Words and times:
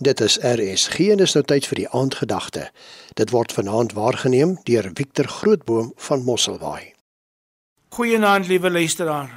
Dit 0.00 0.20
is 0.20 0.38
RSG 0.40 1.10
en 1.12 1.20
is 1.20 1.34
nou 1.36 1.42
tyd 1.44 1.66
vir 1.68 1.76
die 1.82 1.88
aandgedagte. 1.92 2.62
Dit 3.20 3.34
word 3.34 3.52
vanaand 3.52 3.90
waargeneem 3.92 4.54
deur 4.64 4.86
Victor 4.96 5.26
Grootboom 5.28 5.90
van 6.06 6.22
Mosselbaai. 6.24 6.94
Goeienaand 7.92 8.48
liewe 8.48 8.70
luisteraar. 8.70 9.34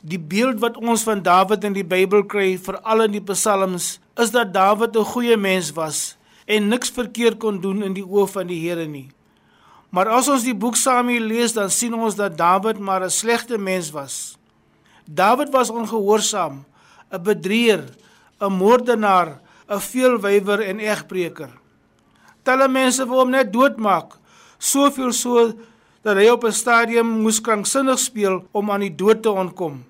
Die 0.00 0.20
beeld 0.20 0.62
wat 0.62 0.78
ons 0.80 1.02
van 1.04 1.20
Dawid 1.22 1.66
in 1.68 1.76
die 1.76 1.84
Bybel 1.84 2.24
kry, 2.24 2.54
veral 2.56 3.04
in 3.04 3.18
die 3.18 3.24
Psalms, 3.28 3.98
is 4.16 4.32
dat 4.32 4.54
Dawid 4.54 4.96
'n 4.96 5.04
goeie 5.04 5.36
mens 5.36 5.72
was 5.76 6.16
en 6.46 6.68
niks 6.68 6.88
verkeerd 6.88 7.36
kon 7.38 7.60
doen 7.60 7.82
in 7.82 7.92
die 7.92 8.06
oë 8.06 8.28
van 8.28 8.46
die 8.46 8.60
Here 8.64 8.86
nie. 8.86 9.10
Maar 9.90 10.08
as 10.08 10.28
ons 10.28 10.42
die 10.42 10.56
boek 10.56 10.76
Samuel 10.76 11.22
lees, 11.22 11.52
dan 11.52 11.70
sien 11.70 11.94
ons 11.94 12.14
dat 12.14 12.38
Dawid 12.38 12.78
maar 12.78 13.04
'n 13.04 13.10
slegte 13.10 13.58
mens 13.58 13.90
was. 13.90 14.38
Dawid 15.04 15.50
was 15.50 15.70
ongehoorsaam, 15.70 16.64
'n 17.12 17.22
bedrieger, 17.22 17.84
'n 18.40 18.52
moordenaar, 18.52 19.40
'n 19.68 19.80
veelwywer 19.80 20.60
en 20.60 20.78
egbreker. 20.80 21.50
Talle 22.42 22.68
mense 22.68 23.04
wou 23.06 23.20
hom 23.20 23.30
net 23.30 23.52
doodmaak, 23.52 24.16
soveel 24.58 25.12
so 25.12 25.52
dat 26.02 26.16
hy 26.16 26.28
op 26.28 26.44
'n 26.44 26.52
stadium 26.52 27.08
moes 27.22 27.40
kranksinnig 27.40 27.98
speel 27.98 28.44
om 28.52 28.70
aan 28.70 28.80
die 28.80 28.94
dood 28.94 29.22
te 29.22 29.30
ontkom. 29.30 29.84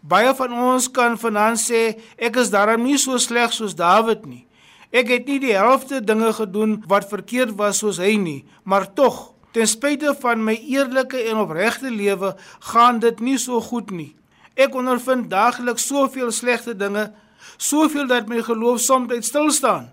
Baie 0.00 0.34
van 0.34 0.52
ons 0.52 0.90
kan 0.90 1.18
vanaand 1.18 1.60
sê 1.60 2.00
ek 2.16 2.36
is 2.36 2.50
darm 2.50 2.82
nie 2.82 2.98
so 2.98 3.18
sleg 3.18 3.52
soos 3.52 3.74
Dawid 3.74 4.26
nie. 4.26 4.46
Ek 4.90 5.08
het 5.08 5.26
nie 5.26 5.38
die 5.38 5.52
helfte 5.52 6.00
dinge 6.04 6.32
gedoen 6.32 6.82
wat 6.86 7.08
verkeerd 7.08 7.52
was 7.56 7.78
soos 7.78 7.98
hy 7.98 8.16
nie, 8.16 8.44
maar 8.64 8.94
tog, 8.94 9.34
ten 9.52 9.66
spyte 9.66 10.14
van 10.20 10.44
my 10.44 10.54
eerlike 10.54 11.18
en 11.30 11.36
opregte 11.36 11.90
lewe, 11.90 12.34
gaan 12.72 12.98
dit 12.98 13.20
nie 13.20 13.38
so 13.38 13.60
goed 13.60 13.90
nie. 13.90 14.16
Ek 14.56 14.74
ondervind 14.74 15.30
daagliks 15.30 15.86
soveel 15.86 16.32
slegte 16.32 16.74
dinge 16.74 17.12
soveel 17.56 18.06
dat 18.06 18.28
my 18.28 18.42
geloof 18.42 18.80
soms 18.80 19.26
stil 19.26 19.50
staan. 19.50 19.92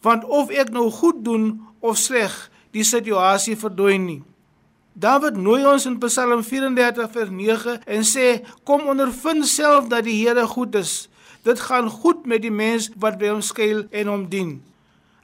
Want 0.00 0.24
of 0.24 0.50
ek 0.50 0.70
nou 0.70 0.90
goed 0.90 1.24
doen 1.24 1.60
of 1.80 1.98
sleg, 1.98 2.50
die 2.70 2.84
situasie 2.84 3.56
verdooi 3.56 3.98
nie. 3.98 4.22
Dawid 5.00 5.36
nooi 5.36 5.62
ons 5.66 5.86
in 5.86 5.98
Psalm 6.02 6.42
34 6.44 7.10
vers 7.14 7.30
9 7.30 7.76
en 7.86 8.02
sê 8.04 8.40
kom 8.68 8.88
ondervind 8.90 9.46
self 9.46 9.88
dat 9.88 10.04
die 10.04 10.18
Here 10.18 10.46
goed 10.46 10.74
is. 10.74 11.08
Dit 11.46 11.60
gaan 11.60 11.88
goed 11.88 12.26
met 12.26 12.42
die 12.42 12.52
mens 12.52 12.90
wat 13.00 13.16
by 13.20 13.30
hom 13.32 13.40
skuil 13.40 13.86
en 13.90 14.10
hom 14.12 14.26
dien. 14.28 14.58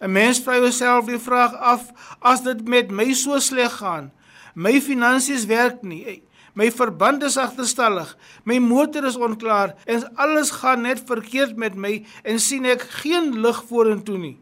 'n 0.01 0.13
Mens 0.13 0.41
vra 0.45 0.57
jouself 0.61 1.07
die 1.07 1.19
vraag 1.19 1.55
af 1.55 1.91
as 2.21 2.43
dit 2.43 2.69
met 2.69 2.91
my 2.91 3.13
so 3.13 3.39
sleg 3.39 3.73
gaan. 3.81 4.13
My 4.55 4.81
finansies 4.81 5.47
werk 5.47 5.83
nie. 5.83 6.23
My 6.57 6.71
verband 6.73 7.21
is 7.23 7.37
agterstallig. 7.37 8.15
My 8.49 8.57
motor 8.65 9.05
is 9.05 9.19
onklaar 9.21 9.75
en 9.85 10.07
alles 10.17 10.51
gaan 10.51 10.87
net 10.87 11.03
verkeerd 11.05 11.57
met 11.61 11.75
my 11.77 11.99
en 12.25 12.41
sien 12.41 12.65
ek 12.65 12.87
geen 13.03 13.35
lig 13.45 13.59
vorentoe 13.69 14.17
nie. 14.23 14.37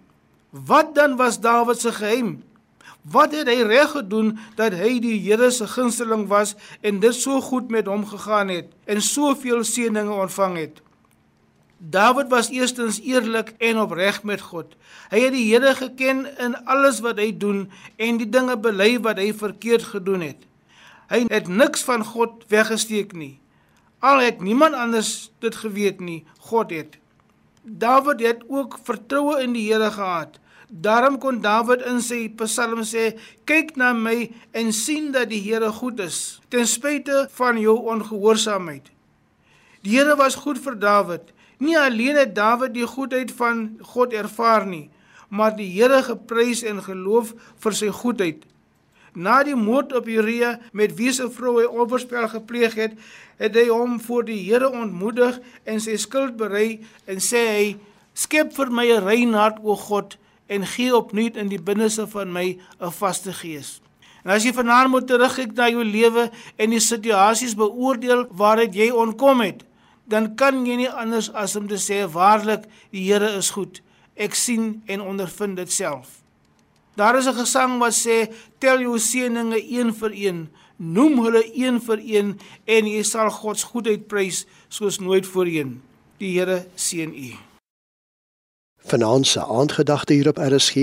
Wat 0.55 0.95
dan 0.95 1.17
was 1.19 1.41
Dawid 1.43 1.83
se 1.83 1.91
geheim? 1.97 2.37
Wat 3.03 3.35
het 3.35 3.51
hy 3.51 3.67
reg 3.67 3.91
gedoen 3.97 4.31
dat 4.55 4.79
hy 4.79 5.01
die 5.03 5.17
Here 5.27 5.51
se 5.51 5.67
gunsteling 5.67 6.29
was 6.31 6.55
en 6.87 7.03
dit 7.03 7.19
so 7.19 7.43
goed 7.43 7.75
met 7.75 7.91
hom 7.91 8.07
gegaan 8.07 8.55
het 8.55 8.71
en 8.87 9.03
soveel 9.03 9.67
seëninge 9.67 10.15
ontvang 10.15 10.57
het? 10.63 10.81
Dawid 11.83 12.31
was 12.31 12.55
eerstens 12.55 13.03
eerlik 13.03 13.57
en 13.59 13.83
opreg 13.83 14.23
met 14.23 14.41
God. 14.41 14.79
Hy 15.11 15.27
het 15.27 15.35
die 15.35 15.49
Here 15.51 15.75
geken 15.83 16.29
in 16.39 16.55
alles 16.63 17.03
wat 17.03 17.19
hy 17.19 17.33
doen 17.35 17.67
en 17.99 18.23
die 18.23 18.31
dinge 18.31 18.55
bely 18.55 19.01
wat 19.03 19.19
hy 19.19 19.33
verkeerd 19.35 19.91
gedoen 19.99 20.31
het. 20.31 20.47
Hy 21.09 21.25
het 21.29 21.49
niks 21.49 21.85
van 21.85 22.05
God 22.05 22.45
weggesteek 22.49 23.13
nie. 23.13 23.39
Al 24.05 24.21
het 24.25 24.41
niemand 24.41 24.75
anders 24.75 25.33
dit 25.41 25.57
geweet 25.57 26.01
nie, 26.01 26.25
God 26.39 26.71
het. 26.71 26.99
Dawid 27.65 28.21
het 28.21 28.43
ook 28.49 28.79
vertroue 28.85 29.43
in 29.43 29.53
die 29.57 29.73
Here 29.73 29.91
gehad. 29.91 30.41
Daarom 30.69 31.19
kon 31.19 31.41
Dawid 31.41 31.85
in 31.89 32.01
sy 32.05 32.29
Psalm 32.37 32.83
sê: 32.85 33.15
"Kyk 33.45 33.77
na 33.77 33.93
my 33.93 34.31
en 34.53 34.73
sien 34.73 35.13
dat 35.13 35.29
die 35.29 35.41
Here 35.41 35.71
goed 35.73 36.01
is, 36.01 36.41
ten 36.49 36.67
spyte 36.67 37.29
van 37.31 37.61
jou 37.61 37.79
ongehoorsaamheid." 37.79 38.91
Die 39.83 39.97
Here 39.97 40.17
was 40.17 40.35
goed 40.35 40.59
vir 40.59 40.79
Dawid. 40.79 41.33
Nie 41.59 41.79
alleen 41.79 42.17
het 42.17 42.35
Dawid 42.35 42.75
die 42.75 42.87
goedheid 42.87 43.33
van 43.33 43.79
God 43.81 44.13
ervaar 44.13 44.67
nie, 44.67 44.91
maar 45.29 45.57
die 45.57 45.69
Here 45.69 46.03
geprys 46.03 46.63
en 46.63 46.83
geloof 46.83 47.35
vir 47.59 47.73
sy 47.73 47.89
goedheid. 47.89 48.45
Na 49.15 49.43
die 49.47 49.55
moord 49.55 49.93
op 49.95 50.09
Uria 50.11 50.59
met 50.73 50.97
wie 50.99 51.13
se 51.15 51.29
vrou 51.31 51.61
hy 51.61 51.69
oorspel 51.71 52.27
gepleeg 52.33 52.75
het, 52.75 52.97
het 53.39 53.55
hy 53.55 53.69
hom 53.71 54.01
voor 54.03 54.27
die 54.27 54.41
Here 54.43 54.71
ontmoedig 54.71 55.39
en 55.71 55.79
sy 55.83 55.95
skuld 56.03 56.35
berei 56.39 56.83
en 57.07 57.23
sê 57.23 57.43
hy: 57.53 57.77
"Skep 58.15 58.53
vir 58.53 58.71
my 58.71 58.87
'n 58.91 59.05
rein 59.07 59.35
hart, 59.35 59.59
o 59.63 59.77
God, 59.77 60.19
en 60.49 60.67
gee 60.67 60.97
opnuut 60.97 61.37
in 61.37 61.49
die 61.49 61.63
binneste 61.63 62.07
van 62.07 62.33
my 62.33 62.59
'n 62.81 62.91
vaste 62.91 63.33
gees." 63.33 63.81
En 64.25 64.31
as 64.31 64.45
jy 64.45 64.53
vanaand 64.53 64.91
moet 64.91 65.07
terugkyk 65.07 65.53
na 65.53 65.69
jou 65.69 65.85
lewe 65.85 66.31
en 66.57 66.71
die 66.71 66.81
situasies 66.81 67.55
beoordeel 67.55 68.27
waaruit 68.31 68.75
jy 68.75 68.91
onkom 68.91 69.41
het, 69.41 69.65
dan 70.09 70.35
kan 70.35 70.67
jy 70.67 70.77
nie 70.77 70.91
anders 70.91 71.33
as 71.33 71.57
om 71.57 71.69
te 71.69 71.77
sê 71.77 72.05
waarlik 72.09 72.65
die 72.91 73.13
Here 73.13 73.37
is 73.37 73.51
goed. 73.51 73.83
Ek 74.17 74.35
sien 74.35 74.83
en 74.87 75.01
ondervind 75.01 75.57
dit 75.57 75.73
self. 75.73 76.24
Daar 76.95 77.19
is 77.19 77.27
'n 77.27 77.35
gesang 77.35 77.79
wat 77.79 77.95
sê 77.95 78.31
tel 78.59 78.81
jou 78.81 78.99
seëninge 78.99 79.61
een 79.71 79.95
vir 79.95 80.13
een, 80.15 80.49
noem 80.77 81.25
hulle 81.25 81.45
een 81.55 81.81
vir 81.81 81.99
een 81.99 82.39
en 82.65 82.87
jy 82.87 83.03
sal 83.03 83.31
God 83.31 83.59
se 83.59 83.67
goedheid 83.67 84.07
prys 84.07 84.47
soos 84.69 84.99
nooit 84.99 85.27
voorheen. 85.27 85.83
Die 86.19 86.39
Here 86.39 86.67
seën 86.75 87.15
u. 87.15 87.35
Vanaand 88.85 89.27
se 89.27 89.47
aandgedagte 89.47 90.13
hier 90.13 90.29
op 90.29 90.37
RSG 90.37 90.77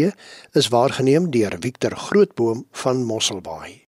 is 0.51 0.67
waargeneem 0.67 1.31
deur 1.31 1.57
Victor 1.59 1.95
Grootboom 1.95 2.65
van 2.71 3.03
Mosselbaai. 3.03 3.90